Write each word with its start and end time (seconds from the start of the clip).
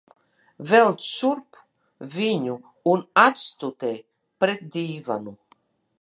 Velc 0.69 1.03
šurp 1.07 1.59
viņu 2.15 2.57
un 2.95 3.03
atstutē 3.27 3.93
pret 4.45 4.69
dīvānu. 4.77 5.37